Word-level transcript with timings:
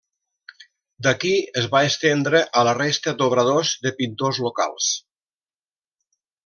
D'aquí 1.07 1.33
es 1.61 1.67
va 1.75 1.83
estendre 1.89 2.43
a 2.61 2.65
la 2.69 2.75
resta 2.79 3.15
d'obradors 3.21 3.77
de 3.87 3.95
pintors 4.01 4.43
locals. 4.49 4.93